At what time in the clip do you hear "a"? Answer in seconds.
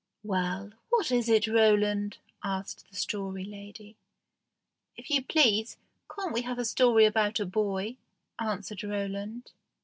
6.57-6.65, 7.39-7.45